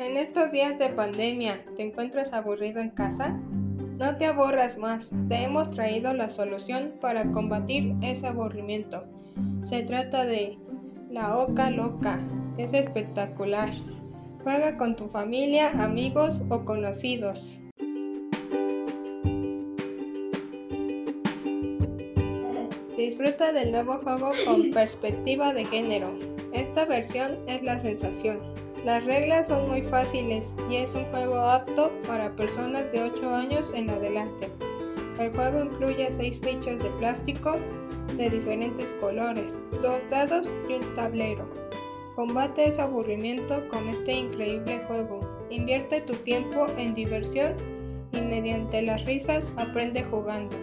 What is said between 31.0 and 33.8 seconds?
juego apto para personas de 8 años